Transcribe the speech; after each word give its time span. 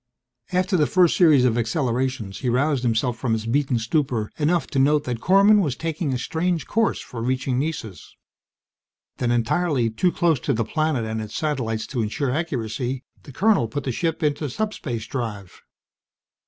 After 0.51 0.77
the 0.77 0.87
first 0.87 1.15
series 1.15 1.45
of 1.45 1.59
accelerations, 1.59 2.39
he 2.39 2.49
roused 2.49 2.81
himself 2.81 3.19
from 3.19 3.33
his 3.33 3.45
beaten 3.45 3.77
stupor 3.77 4.31
enough 4.39 4.65
to 4.71 4.79
note 4.79 5.03
that 5.03 5.19
Korman 5.19 5.61
was 5.61 5.75
taking 5.75 6.11
a 6.11 6.17
strange 6.17 6.65
course 6.65 6.99
for 6.99 7.21
reaching 7.21 7.59
Nessus. 7.59 8.15
Then, 9.17 9.29
entirely 9.29 9.91
too 9.91 10.11
close 10.11 10.39
to 10.39 10.53
the 10.53 10.65
planet 10.65 11.05
and 11.05 11.21
its 11.21 11.35
satellites 11.35 11.85
to 11.85 12.01
ensure 12.01 12.31
accuracy, 12.31 13.03
the 13.21 13.31
colonel 13.31 13.67
put 13.67 13.83
the 13.83 13.91
ship 13.91 14.23
into 14.23 14.49
subspace 14.49 15.05
drive. 15.05 15.61